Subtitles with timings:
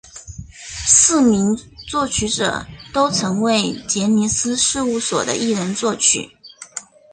[0.83, 1.55] 四名
[1.87, 6.27] 作曲者都曾为杰尼斯事务所的艺人作曲。